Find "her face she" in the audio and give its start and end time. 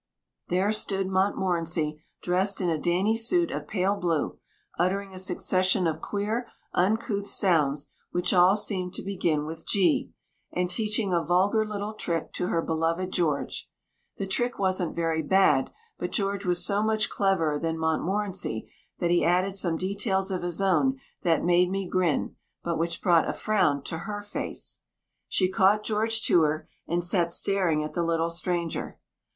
23.99-25.47